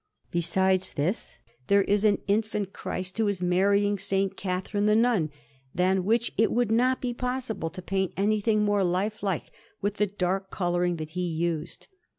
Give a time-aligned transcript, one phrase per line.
[0.31, 4.13] Besides this, there is an Infant Christ who is marrying S.
[4.35, 5.29] Catherine the Nun,
[5.75, 10.49] than which it would not be possible to paint anything more lifelike with the dark
[10.49, 11.85] colouring that he used.